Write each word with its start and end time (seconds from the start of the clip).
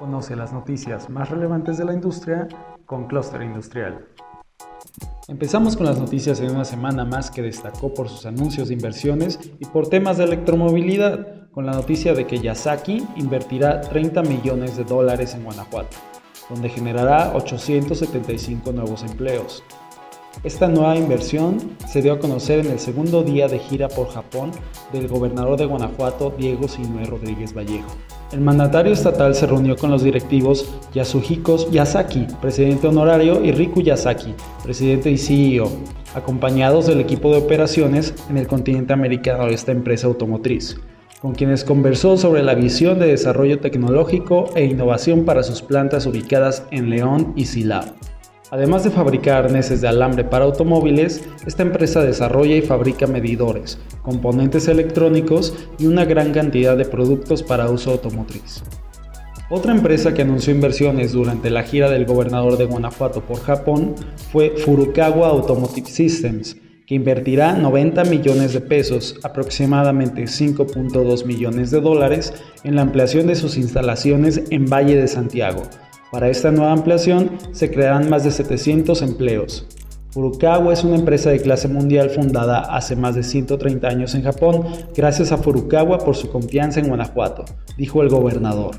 Conoce 0.00 0.34
las 0.34 0.50
noticias 0.50 1.10
más 1.10 1.28
relevantes 1.28 1.76
de 1.76 1.84
la 1.84 1.92
industria 1.92 2.48
con 2.86 3.06
Cluster 3.06 3.42
Industrial. 3.42 4.06
Empezamos 5.28 5.76
con 5.76 5.84
las 5.84 5.98
noticias 5.98 6.40
en 6.40 6.52
una 6.52 6.64
semana 6.64 7.04
más 7.04 7.30
que 7.30 7.42
destacó 7.42 7.92
por 7.92 8.08
sus 8.08 8.24
anuncios 8.24 8.68
de 8.68 8.74
inversiones 8.74 9.38
y 9.58 9.66
por 9.66 9.90
temas 9.90 10.16
de 10.16 10.24
electromovilidad, 10.24 11.50
con 11.50 11.66
la 11.66 11.72
noticia 11.72 12.14
de 12.14 12.26
que 12.26 12.38
Yasaki 12.38 13.06
invertirá 13.16 13.82
30 13.82 14.22
millones 14.22 14.78
de 14.78 14.84
dólares 14.84 15.34
en 15.34 15.44
Guanajuato, 15.44 15.98
donde 16.48 16.70
generará 16.70 17.36
875 17.36 18.72
nuevos 18.72 19.02
empleos. 19.02 19.62
Esta 20.42 20.68
nueva 20.68 20.96
inversión 20.96 21.58
se 21.86 22.00
dio 22.00 22.14
a 22.14 22.18
conocer 22.18 22.60
en 22.60 22.72
el 22.72 22.78
segundo 22.78 23.22
día 23.22 23.46
de 23.46 23.58
gira 23.58 23.88
por 23.88 24.08
Japón 24.08 24.52
del 24.90 25.06
gobernador 25.06 25.58
de 25.58 25.66
Guanajuato, 25.66 26.32
Diego 26.38 26.66
Sinue 26.66 27.04
Rodríguez 27.04 27.52
Vallejo. 27.54 27.90
El 28.32 28.40
mandatario 28.40 28.92
estatal 28.92 29.34
se 29.34 29.46
reunió 29.46 29.76
con 29.76 29.90
los 29.90 30.02
directivos 30.02 30.72
Yasuhiko 30.94 31.70
Yasaki, 31.70 32.26
presidente 32.40 32.86
honorario, 32.86 33.44
y 33.44 33.52
Riku 33.52 33.82
Yasaki, 33.82 34.34
presidente 34.62 35.10
y 35.10 35.18
CEO, 35.18 35.68
acompañados 36.14 36.86
del 36.86 37.00
equipo 37.00 37.30
de 37.32 37.38
operaciones 37.38 38.14
en 38.30 38.38
el 38.38 38.46
continente 38.46 38.94
americano 38.94 39.46
de 39.46 39.54
esta 39.54 39.72
empresa 39.72 40.06
automotriz, 40.06 40.80
con 41.20 41.34
quienes 41.34 41.64
conversó 41.64 42.16
sobre 42.16 42.42
la 42.42 42.54
visión 42.54 42.98
de 42.98 43.08
desarrollo 43.08 43.60
tecnológico 43.60 44.48
e 44.54 44.64
innovación 44.64 45.26
para 45.26 45.42
sus 45.42 45.60
plantas 45.60 46.06
ubicadas 46.06 46.64
en 46.70 46.88
León 46.88 47.34
y 47.36 47.44
Silao. 47.44 47.84
Además 48.50 48.82
de 48.82 48.90
fabricar 48.90 49.44
arneses 49.44 49.80
de 49.80 49.88
alambre 49.88 50.24
para 50.24 50.44
automóviles, 50.44 51.22
esta 51.46 51.62
empresa 51.62 52.02
desarrolla 52.02 52.56
y 52.56 52.62
fabrica 52.62 53.06
medidores, 53.06 53.78
componentes 54.02 54.66
electrónicos 54.66 55.54
y 55.78 55.86
una 55.86 56.04
gran 56.04 56.32
cantidad 56.32 56.76
de 56.76 56.84
productos 56.84 57.44
para 57.44 57.70
uso 57.70 57.92
automotriz. 57.92 58.62
Otra 59.50 59.72
empresa 59.72 60.14
que 60.14 60.22
anunció 60.22 60.52
inversiones 60.52 61.12
durante 61.12 61.50
la 61.50 61.62
gira 61.62 61.90
del 61.90 62.06
gobernador 62.06 62.56
de 62.56 62.66
Guanajuato 62.66 63.20
por 63.20 63.40
Japón 63.40 63.94
fue 64.32 64.50
Furukawa 64.50 65.28
Automotive 65.28 65.88
Systems, 65.88 66.56
que 66.86 66.96
invertirá 66.96 67.52
90 67.54 68.04
millones 68.04 68.52
de 68.52 68.60
pesos, 68.60 69.20
aproximadamente 69.22 70.22
5.2 70.24 71.24
millones 71.24 71.70
de 71.70 71.80
dólares, 71.80 72.32
en 72.64 72.74
la 72.74 72.82
ampliación 72.82 73.28
de 73.28 73.36
sus 73.36 73.56
instalaciones 73.56 74.42
en 74.50 74.66
Valle 74.66 74.96
de 74.96 75.06
Santiago, 75.06 75.62
para 76.10 76.28
esta 76.28 76.50
nueva 76.50 76.72
ampliación 76.72 77.38
se 77.52 77.70
crearán 77.70 78.10
más 78.10 78.24
de 78.24 78.30
700 78.30 79.02
empleos. 79.02 79.66
Furukawa 80.10 80.72
es 80.72 80.82
una 80.82 80.96
empresa 80.96 81.30
de 81.30 81.40
clase 81.40 81.68
mundial 81.68 82.10
fundada 82.10 82.60
hace 82.74 82.96
más 82.96 83.14
de 83.14 83.22
130 83.22 83.86
años 83.86 84.14
en 84.16 84.24
Japón 84.24 84.66
gracias 84.96 85.30
a 85.30 85.38
Furukawa 85.38 85.98
por 85.98 86.16
su 86.16 86.30
confianza 86.30 86.80
en 86.80 86.88
Guanajuato, 86.88 87.44
dijo 87.76 88.02
el 88.02 88.08
gobernador. 88.08 88.76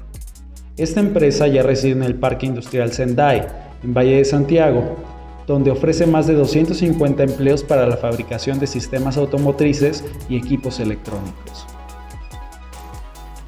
Esta 0.76 1.00
empresa 1.00 1.48
ya 1.48 1.64
reside 1.64 1.94
en 1.94 2.04
el 2.04 2.16
Parque 2.16 2.48
Industrial 2.48 2.92
Sendai, 2.92 3.48
en 3.82 3.94
Valle 3.94 4.18
de 4.18 4.26
Santiago, 4.26 4.98
donde 5.48 5.72
ofrece 5.72 6.06
más 6.06 6.28
de 6.28 6.34
250 6.34 7.24
empleos 7.24 7.64
para 7.64 7.88
la 7.88 7.98
fabricación 7.98 8.60
de 8.60 8.68
sistemas 8.68 9.18
automotrices 9.18 10.04
y 10.28 10.38
equipos 10.38 10.80
electrónicos. 10.80 11.66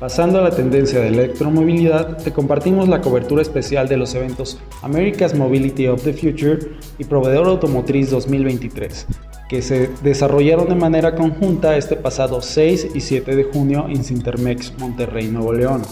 Pasando 0.04 0.40
a 0.40 0.42
la 0.42 0.52
tendencia 0.52 1.00
de 1.00 1.08
electromovilidad, 1.08 2.18
te 2.22 2.34
compartimos 2.34 2.90
la 2.90 3.00
cobertura 3.00 3.42
especial 3.42 3.88
de 3.88 3.96
los 3.96 4.14
eventos 4.16 4.60
America's 4.82 5.34
Mobility 5.34 5.88
of 5.88 6.04
the 6.04 6.12
Future 6.12 6.60
y 6.98 7.06
Proveedor 7.06 7.48
Automotriz 7.48 8.10
2023, 8.10 9.08
que 9.48 9.62
se 9.62 9.90
desarrollaron 10.04 10.68
de 10.68 10.76
manera 10.76 11.16
conjunta 11.16 11.78
este 11.78 11.96
pasado 11.96 12.42
6 12.42 12.90
y 12.94 13.00
7 13.00 13.34
de 13.34 13.46
junio 13.46 13.86
en 13.88 14.04
Cintermex, 14.04 14.74
Monterrey, 14.78 15.30
Nuevo 15.30 15.54
León. 15.54 15.84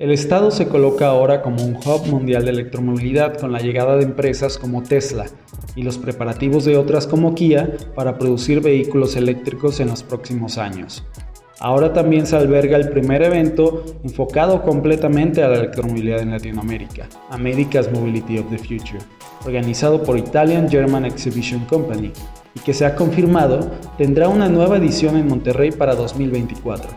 El 0.00 0.10
estado 0.10 0.50
se 0.50 0.66
coloca 0.66 1.06
ahora 1.06 1.40
como 1.40 1.64
un 1.64 1.76
hub 1.76 2.08
mundial 2.08 2.44
de 2.44 2.50
electromovilidad 2.50 3.38
con 3.38 3.52
la 3.52 3.60
llegada 3.60 3.96
de 3.98 4.02
empresas 4.02 4.58
como 4.58 4.82
Tesla 4.82 5.26
y 5.76 5.84
los 5.84 5.96
preparativos 5.96 6.64
de 6.64 6.76
otras 6.76 7.06
como 7.06 7.36
Kia 7.36 7.70
para 7.94 8.18
producir 8.18 8.60
vehículos 8.60 9.14
eléctricos 9.14 9.78
en 9.78 9.86
los 9.90 10.02
próximos 10.02 10.58
años. 10.58 11.04
Ahora 11.60 11.92
también 11.92 12.24
se 12.24 12.36
alberga 12.36 12.76
el 12.76 12.90
primer 12.90 13.20
evento 13.22 13.84
enfocado 14.04 14.62
completamente 14.62 15.42
a 15.42 15.48
la 15.48 15.56
electromovilidad 15.56 16.20
en 16.20 16.30
Latinoamérica, 16.30 17.08
America's 17.30 17.90
Mobility 17.90 18.38
of 18.38 18.48
the 18.48 18.58
Future, 18.58 19.00
organizado 19.44 20.04
por 20.04 20.16
Italian 20.16 20.68
German 20.68 21.04
Exhibition 21.04 21.64
Company, 21.64 22.12
y 22.54 22.60
que 22.60 22.72
se 22.72 22.86
ha 22.86 22.94
confirmado 22.94 23.72
tendrá 23.96 24.28
una 24.28 24.48
nueva 24.48 24.76
edición 24.76 25.16
en 25.16 25.26
Monterrey 25.26 25.72
para 25.72 25.96
2024. 25.96 26.90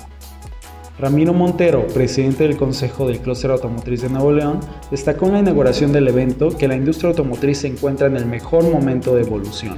Ramiro 1.00 1.34
Montero, 1.34 1.88
presidente 1.88 2.44
del 2.44 2.58
Consejo 2.58 3.08
del 3.08 3.18
Clúster 3.18 3.50
Automotriz 3.50 4.04
de 4.04 4.10
Nuevo 4.10 4.32
León, 4.32 4.60
destacó 4.92 5.26
en 5.26 5.34
la 5.34 5.40
inauguración 5.40 5.92
del 5.92 6.08
evento 6.08 6.56
que 6.56 6.68
la 6.68 6.76
industria 6.76 7.10
automotriz 7.10 7.60
se 7.60 7.68
encuentra 7.68 8.06
en 8.06 8.16
el 8.16 8.28
mejor 8.28 8.64
momento 8.70 9.16
de 9.16 9.24
evolución 9.24 9.78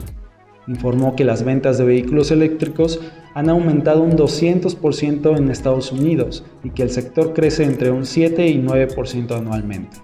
informó 0.68 1.16
que 1.16 1.24
las 1.24 1.44
ventas 1.44 1.78
de 1.78 1.86
vehículos 1.86 2.32
eléctricos 2.32 3.00
han 3.34 3.50
aumentado 3.50 4.02
un 4.02 4.18
200% 4.18 5.38
en 5.38 5.50
Estados 5.50 5.92
Unidos 5.92 6.44
y 6.64 6.70
que 6.70 6.84
el 6.84 6.90
sector 6.90 7.34
crece 7.34 7.64
entre 7.64 7.92
un 7.92 8.06
7 8.06 8.48
y 8.48 8.62
9% 8.62 9.38
anualmente. 9.38 9.98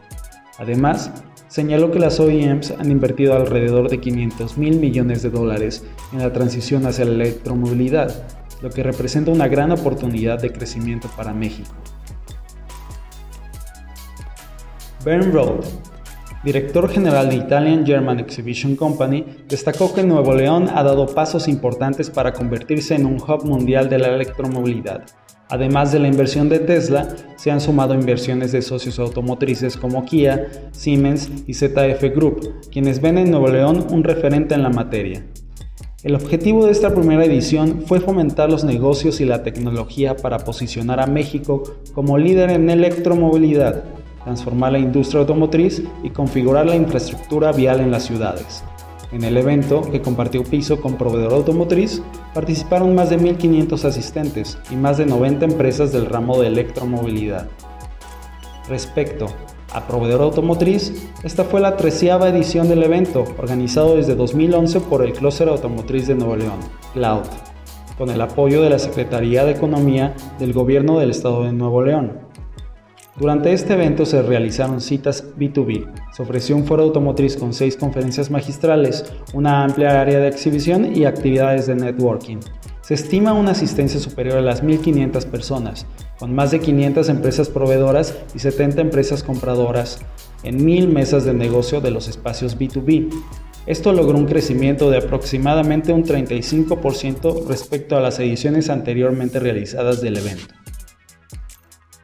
Además, 0.57 1.11
señaló 1.47 1.91
que 1.91 1.99
las 1.99 2.19
OEMs 2.19 2.71
han 2.71 2.91
invertido 2.91 3.35
alrededor 3.35 3.89
de 3.89 3.99
500 3.99 4.57
mil 4.57 4.79
millones 4.79 5.23
de 5.23 5.29
dólares 5.29 5.85
en 6.11 6.19
la 6.19 6.33
transición 6.33 6.85
hacia 6.85 7.05
la 7.05 7.23
electromovilidad, 7.23 8.23
lo 8.61 8.69
que 8.69 8.83
representa 8.83 9.31
una 9.31 9.47
gran 9.47 9.71
oportunidad 9.71 10.41
de 10.41 10.51
crecimiento 10.51 11.09
para 11.15 11.33
México. 11.33 11.71
Bern 15.05 15.31
Road, 15.31 15.63
director 16.43 16.89
general 16.89 17.29
de 17.29 17.35
Italian 17.35 17.85
German 17.85 18.19
Exhibition 18.19 18.75
Company, 18.75 19.25
destacó 19.47 19.93
que 19.93 20.03
Nuevo 20.03 20.33
León 20.33 20.69
ha 20.73 20.83
dado 20.83 21.07
pasos 21.07 21.47
importantes 21.47 22.09
para 22.09 22.33
convertirse 22.33 22.95
en 22.95 23.05
un 23.05 23.15
hub 23.15 23.45
mundial 23.45 23.89
de 23.89 23.99
la 23.99 24.07
electromovilidad. 24.07 25.03
Además 25.51 25.91
de 25.91 25.99
la 25.99 26.07
inversión 26.07 26.47
de 26.47 26.59
Tesla, 26.59 27.07
se 27.35 27.49
han 27.49 27.59
sumado 27.59 27.95
inversiones 27.95 28.51
de 28.51 28.61
socios 28.61 28.99
automotrices 28.99 29.75
como 29.75 30.05
Kia, 30.05 30.47
Siemens 30.71 31.29
y 31.47 31.55
ZF 31.55 32.03
Group, 32.15 32.67
quienes 32.71 33.01
ven 33.01 33.17
en 33.17 33.31
Nuevo 33.31 33.47
León 33.47 33.87
un 33.89 34.03
referente 34.03 34.53
en 34.53 34.61
la 34.61 34.69
materia. 34.69 35.25
El 36.03 36.15
objetivo 36.15 36.65
de 36.65 36.71
esta 36.71 36.93
primera 36.93 37.25
edición 37.25 37.83
fue 37.85 37.99
fomentar 37.99 38.49
los 38.49 38.63
negocios 38.63 39.19
y 39.19 39.25
la 39.25 39.43
tecnología 39.43 40.15
para 40.15 40.37
posicionar 40.37 41.01
a 41.01 41.07
México 41.07 41.63
como 41.93 42.17
líder 42.17 42.51
en 42.51 42.69
electromovilidad, 42.69 43.83
transformar 44.29 44.73
la 44.73 44.79
industria 44.79 45.21
automotriz 45.21 45.81
y 46.03 46.11
configurar 46.11 46.67
la 46.67 46.75
infraestructura 46.75 47.51
vial 47.51 47.79
en 47.79 47.89
las 47.89 48.03
ciudades. 48.03 48.63
En 49.11 49.23
el 49.23 49.35
evento, 49.37 49.81
que 49.81 50.03
compartió 50.03 50.43
piso 50.43 50.79
con 50.79 50.97
proveedor 50.97 51.33
automotriz, 51.33 52.03
participaron 52.35 52.93
más 52.93 53.09
de 53.09 53.17
1.500 53.17 53.85
asistentes 53.85 54.59
y 54.69 54.75
más 54.75 54.99
de 54.99 55.07
90 55.07 55.45
empresas 55.45 55.91
del 55.91 56.05
ramo 56.05 56.39
de 56.39 56.45
electromovilidad. 56.45 57.47
Respecto 58.67 59.25
a 59.73 59.87
proveedor 59.87 60.21
automotriz, 60.21 61.09
esta 61.23 61.43
fue 61.43 61.59
la 61.59 61.75
treceava 61.75 62.29
edición 62.29 62.69
del 62.69 62.83
evento, 62.83 63.25
organizado 63.39 63.95
desde 63.95 64.13
2011 64.13 64.81
por 64.81 65.03
el 65.03 65.13
Clúster 65.13 65.49
Automotriz 65.49 66.05
de 66.05 66.13
Nuevo 66.13 66.35
León, 66.35 66.59
Cloud, 66.93 67.25
con 67.97 68.11
el 68.11 68.21
apoyo 68.21 68.61
de 68.61 68.69
la 68.69 68.77
Secretaría 68.77 69.43
de 69.43 69.53
Economía 69.53 70.13
del 70.37 70.53
Gobierno 70.53 70.99
del 70.99 71.09
Estado 71.09 71.45
de 71.45 71.51
Nuevo 71.51 71.81
León. 71.81 72.28
Durante 73.19 73.51
este 73.51 73.73
evento 73.73 74.05
se 74.05 74.21
realizaron 74.21 74.79
citas 74.79 75.25
B2B. 75.37 75.91
Se 76.13 76.23
ofreció 76.23 76.55
un 76.55 76.65
foro 76.65 76.83
automotriz 76.83 77.35
con 77.35 77.53
seis 77.53 77.75
conferencias 77.75 78.31
magistrales, 78.31 79.11
una 79.33 79.65
amplia 79.65 79.99
área 79.99 80.19
de 80.19 80.29
exhibición 80.29 80.95
y 80.95 81.03
actividades 81.03 81.67
de 81.67 81.75
networking. 81.75 82.37
Se 82.79 82.93
estima 82.93 83.33
una 83.33 83.51
asistencia 83.51 83.99
superior 83.99 84.37
a 84.37 84.41
las 84.41 84.63
1.500 84.63 85.25
personas, 85.25 85.85
con 86.17 86.33
más 86.33 86.51
de 86.51 86.61
500 86.61 87.09
empresas 87.09 87.49
proveedoras 87.49 88.17
y 88.33 88.39
70 88.39 88.79
empresas 88.79 89.21
compradoras 89.21 89.99
en 90.43 90.65
1.000 90.65 90.87
mesas 90.87 91.25
de 91.25 91.33
negocio 91.33 91.81
de 91.81 91.91
los 91.91 92.07
espacios 92.07 92.57
B2B. 92.57 93.09
Esto 93.65 93.91
logró 93.91 94.17
un 94.17 94.27
crecimiento 94.27 94.89
de 94.89 94.99
aproximadamente 94.99 95.91
un 95.91 96.05
35% 96.05 97.47
respecto 97.47 97.97
a 97.97 97.99
las 97.99 98.17
ediciones 98.19 98.69
anteriormente 98.69 99.41
realizadas 99.41 99.99
del 99.99 100.17
evento. 100.17 100.58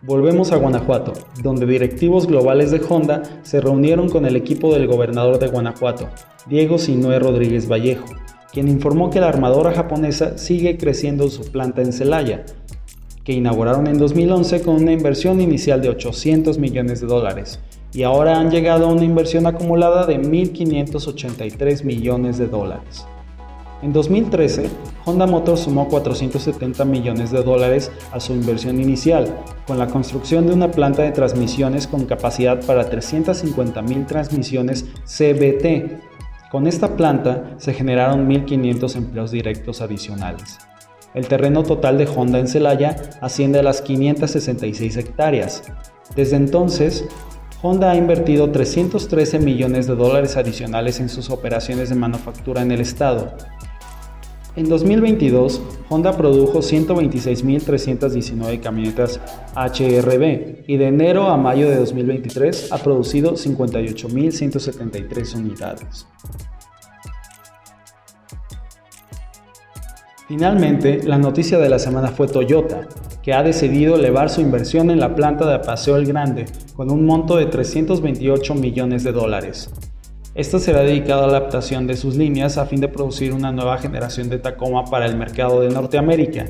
Volvemos 0.05 0.51
a 0.51 0.57
Guanajuato, 0.57 1.13
donde 1.41 1.65
directivos 1.65 2.27
globales 2.27 2.69
de 2.69 2.79
Honda 2.87 3.23
se 3.41 3.59
reunieron 3.59 4.07
con 4.07 4.27
el 4.27 4.35
equipo 4.35 4.71
del 4.71 4.85
gobernador 4.85 5.39
de 5.39 5.47
Guanajuato, 5.47 6.09
Diego 6.45 6.77
Sinue 6.77 7.17
Rodríguez 7.17 7.67
Vallejo, 7.67 8.05
quien 8.53 8.67
informó 8.67 9.09
que 9.09 9.19
la 9.19 9.29
armadora 9.29 9.71
japonesa 9.71 10.37
sigue 10.37 10.77
creciendo 10.77 11.27
su 11.29 11.51
planta 11.51 11.81
en 11.81 11.91
Celaya, 11.91 12.45
que 13.23 13.33
inauguraron 13.33 13.87
en 13.87 13.97
2011 13.97 14.61
con 14.61 14.75
una 14.75 14.91
inversión 14.91 15.41
inicial 15.41 15.81
de 15.81 15.89
800 15.89 16.59
millones 16.59 17.01
de 17.01 17.07
dólares 17.07 17.59
y 17.91 18.03
ahora 18.03 18.39
han 18.39 18.51
llegado 18.51 18.85
a 18.85 18.93
una 18.93 19.05
inversión 19.05 19.47
acumulada 19.47 20.05
de 20.05 20.21
1.583 20.21 21.83
millones 21.83 22.37
de 22.37 22.45
dólares. 22.45 23.07
En 23.85 23.93
2013, 23.93 24.67
Honda 25.05 25.27
Motors 25.27 25.59
sumó 25.59 25.87
470 25.87 26.85
millones 26.85 27.29
de 27.29 27.43
dólares 27.43 27.91
a 28.11 28.19
su 28.19 28.33
inversión 28.33 28.81
inicial, 28.81 29.43
con 29.67 29.77
la 29.77 29.85
construcción 29.85 30.47
de 30.47 30.53
una 30.53 30.71
planta 30.71 31.03
de 31.03 31.11
transmisiones 31.11 31.85
con 31.85 32.05
capacidad 32.05 32.65
para 32.65 32.89
350.000 32.89 34.07
transmisiones 34.07 34.85
CBT. 35.05 36.01
Con 36.49 36.65
esta 36.65 36.97
planta 36.97 37.53
se 37.57 37.75
generaron 37.75 38.27
1.500 38.27 38.95
empleos 38.95 39.29
directos 39.29 39.81
adicionales. 39.81 40.57
El 41.13 41.27
terreno 41.27 41.61
total 41.61 41.99
de 41.99 42.07
Honda 42.07 42.39
en 42.39 42.47
Celaya 42.47 42.95
asciende 43.21 43.59
a 43.59 43.63
las 43.63 43.83
566 43.83 44.97
hectáreas. 44.97 45.61
Desde 46.15 46.37
entonces, 46.37 47.05
Honda 47.61 47.91
ha 47.91 47.95
invertido 47.95 48.51
313 48.51 49.39
millones 49.39 49.85
de 49.85 49.95
dólares 49.95 50.37
adicionales 50.37 50.99
en 50.99 51.09
sus 51.09 51.29
operaciones 51.29 51.89
de 51.89 51.95
manufactura 51.95 52.63
en 52.63 52.71
el 52.71 52.81
estado. 52.81 53.35
En 54.55 54.69
2022, 54.69 55.61
Honda 55.89 56.15
produjo 56.15 56.59
126.319 56.59 58.61
camionetas 58.61 59.19
HRB 59.53 60.63
y 60.65 60.77
de 60.77 60.87
enero 60.87 61.27
a 61.27 61.35
mayo 61.35 61.69
de 61.69 61.75
2023 61.75 62.71
ha 62.71 62.77
producido 62.77 63.33
58.173 63.33 65.35
unidades. 65.35 66.07
Finalmente, 70.29 71.03
la 71.03 71.17
noticia 71.17 71.59
de 71.59 71.67
la 71.67 71.77
semana 71.77 72.07
fue 72.07 72.27
Toyota, 72.27 72.87
que 73.21 73.33
ha 73.33 73.43
decidido 73.43 73.95
elevar 73.95 74.29
su 74.29 74.39
inversión 74.39 74.89
en 74.89 75.01
la 75.01 75.15
planta 75.15 75.51
de 75.51 75.59
Paseo 75.59 75.97
el 75.97 76.05
Grande 76.05 76.45
con 76.75 76.89
un 76.91 77.05
monto 77.05 77.35
de 77.35 77.47
328 77.47 78.55
millones 78.55 79.03
de 79.03 79.11
dólares. 79.11 79.69
Esta 80.35 80.59
será 80.59 80.81
dedicada 80.81 81.23
a 81.23 81.27
la 81.27 81.37
adaptación 81.37 81.87
de 81.87 81.95
sus 81.95 82.17
líneas 82.17 82.57
a 82.57 82.65
fin 82.65 82.81
de 82.81 82.89
producir 82.89 83.31
una 83.31 83.53
nueva 83.53 83.77
generación 83.77 84.29
de 84.29 84.37
Tacoma 84.37 84.83
para 84.83 85.05
el 85.05 85.15
mercado 85.15 85.61
de 85.61 85.69
Norteamérica. 85.69 86.47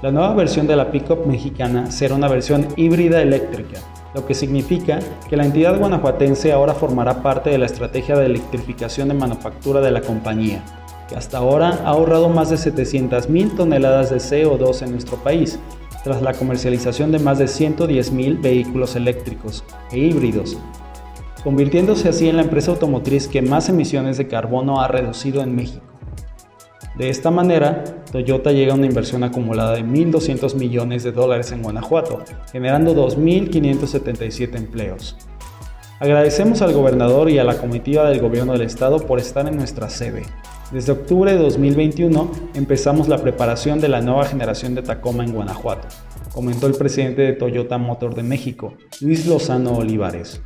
La 0.00 0.12
nueva 0.12 0.32
versión 0.34 0.68
de 0.68 0.76
la 0.76 0.92
pickup 0.92 1.26
mexicana 1.26 1.90
será 1.90 2.14
una 2.14 2.28
versión 2.28 2.68
híbrida 2.76 3.20
eléctrica, 3.20 3.80
lo 4.14 4.24
que 4.24 4.34
significa 4.34 5.00
que 5.28 5.36
la 5.36 5.44
entidad 5.44 5.76
guanajuatense 5.76 6.52
ahora 6.52 6.72
formará 6.72 7.20
parte 7.20 7.50
de 7.50 7.58
la 7.58 7.66
estrategia 7.66 8.16
de 8.16 8.26
electrificación 8.26 9.08
de 9.08 9.14
manufactura 9.14 9.80
de 9.80 9.90
la 9.90 10.00
compañía 10.00 10.62
que 11.08 11.16
hasta 11.16 11.38
ahora 11.38 11.80
ha 11.84 11.88
ahorrado 11.88 12.28
más 12.28 12.50
de 12.50 12.56
700.000 12.56 13.56
toneladas 13.56 14.10
de 14.10 14.16
CO2 14.16 14.82
en 14.82 14.92
nuestro 14.92 15.16
país, 15.18 15.58
tras 16.02 16.22
la 16.22 16.32
comercialización 16.32 17.12
de 17.12 17.18
más 17.18 17.38
de 17.38 17.46
110.000 17.46 18.40
vehículos 18.40 18.96
eléctricos 18.96 19.64
e 19.90 19.98
híbridos, 19.98 20.56
convirtiéndose 21.44 22.08
así 22.08 22.28
en 22.28 22.36
la 22.36 22.42
empresa 22.42 22.70
automotriz 22.70 23.28
que 23.28 23.42
más 23.42 23.68
emisiones 23.68 24.16
de 24.16 24.26
carbono 24.26 24.80
ha 24.80 24.88
reducido 24.88 25.42
en 25.42 25.54
México. 25.54 25.84
De 26.96 27.10
esta 27.10 27.30
manera, 27.30 27.84
Toyota 28.10 28.52
llega 28.52 28.72
a 28.72 28.76
una 28.76 28.86
inversión 28.86 29.24
acumulada 29.24 29.74
de 29.74 29.84
1.200 29.84 30.54
millones 30.54 31.02
de 31.02 31.12
dólares 31.12 31.52
en 31.52 31.62
Guanajuato, 31.62 32.22
generando 32.50 32.94
2.577 32.94 34.56
empleos. 34.56 35.16
Agradecemos 36.00 36.62
al 36.62 36.72
gobernador 36.72 37.30
y 37.30 37.38
a 37.38 37.44
la 37.44 37.58
comitiva 37.58 38.08
del 38.08 38.20
gobierno 38.20 38.52
del 38.52 38.62
estado 38.62 38.98
por 38.98 39.18
estar 39.18 39.46
en 39.46 39.56
nuestra 39.56 39.90
sede. 39.90 40.22
Desde 40.72 40.92
octubre 40.92 41.32
de 41.32 41.38
2021 41.38 42.30
empezamos 42.54 43.08
la 43.08 43.18
preparación 43.18 43.80
de 43.80 43.88
la 43.88 44.00
nueva 44.00 44.24
generación 44.24 44.74
de 44.74 44.82
Tacoma 44.82 45.24
en 45.24 45.32
Guanajuato, 45.32 45.88
comentó 46.32 46.66
el 46.66 46.74
presidente 46.74 47.22
de 47.22 47.32
Toyota 47.34 47.76
Motor 47.76 48.14
de 48.14 48.22
México, 48.22 48.74
Luis 49.00 49.26
Lozano 49.26 49.76
Olivares. 49.76 50.40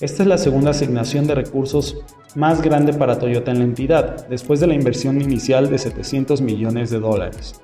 Esta 0.00 0.22
es 0.22 0.28
la 0.28 0.38
segunda 0.38 0.70
asignación 0.70 1.26
de 1.26 1.34
recursos 1.34 2.02
más 2.36 2.62
grande 2.62 2.92
para 2.92 3.18
Toyota 3.18 3.50
en 3.50 3.58
la 3.58 3.64
entidad, 3.64 4.28
después 4.28 4.60
de 4.60 4.68
la 4.68 4.74
inversión 4.74 5.20
inicial 5.20 5.68
de 5.68 5.78
700 5.78 6.40
millones 6.40 6.90
de 6.90 7.00
dólares. 7.00 7.60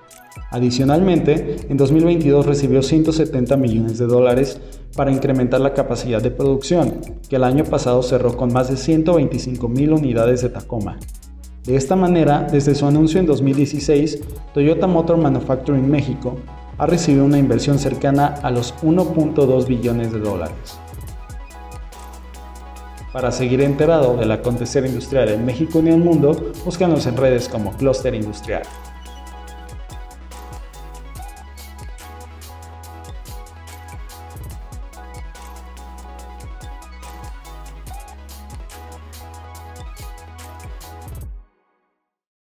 Adicionalmente, 0.51 1.59
en 1.69 1.77
2022 1.77 2.45
recibió 2.45 2.83
170 2.83 3.57
millones 3.57 3.99
de 3.99 4.07
dólares 4.07 4.61
para 4.97 5.13
incrementar 5.13 5.61
la 5.61 5.75
capacidad 5.75 6.21
de 6.21 6.33
producción, 6.33 7.01
que 7.29 7.37
el 7.37 7.45
año 7.45 7.65
pasado 7.65 8.03
cerró 8.03 8.37
con 8.37 8.53
más 8.53 8.69
de 8.69 8.77
125 8.77 9.69
mil 9.69 9.93
unidades 9.93 10.43
de 10.43 10.49
Tacoma, 10.49 10.99
de 11.65 11.77
esta 11.77 11.97
manera, 11.97 12.47
desde 12.51 12.75
su 12.75 12.85
anuncio 12.85 13.19
en 13.19 13.25
2016, 13.25 14.21
Toyota 14.53 14.87
Motor 14.87 15.17
Manufacturing 15.17 15.91
México 15.91 16.37
ha 16.77 16.85
recibido 16.85 17.25
una 17.25 17.39
inversión 17.39 17.79
cercana 17.79 18.35
a 18.43 18.51
los 18.51 18.75
1.2 18.83 19.67
billones 19.67 20.13
de 20.13 20.19
dólares. 20.19 20.79
Para 23.15 23.31
seguir 23.31 23.61
enterado 23.61 24.17
del 24.17 24.33
acontecer 24.33 24.85
industrial 24.85 25.29
en 25.29 25.47
México 25.47 25.79
y 25.79 25.83
en 25.83 25.95
el 25.95 26.01
mundo, 26.01 26.51
búscanos 26.65 27.07
en 27.07 27.17
redes 27.17 27.49
como 27.49 27.71
Cluster 27.77 28.13
Industrial. 28.13 28.65